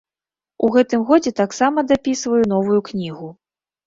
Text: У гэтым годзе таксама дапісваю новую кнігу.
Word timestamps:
У 0.67 0.69
гэтым 0.75 1.03
годзе 1.09 1.33
таксама 1.41 1.83
дапісваю 1.91 2.39
новую 2.55 2.79
кнігу. 2.89 3.29